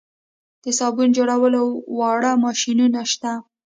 د 0.63 0.65
صابون 0.77 1.09
جوړولو 1.17 1.61
واړه 1.97 2.31
ماشینونه 2.45 3.01
شته 3.11 3.31